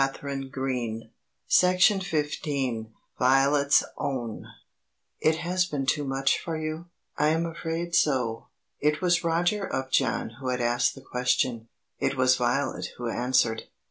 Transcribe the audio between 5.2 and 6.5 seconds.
has been too much